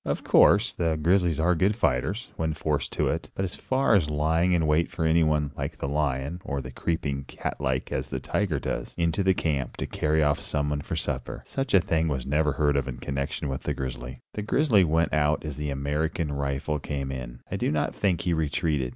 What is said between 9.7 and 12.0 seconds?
to carry off someone for supper, such a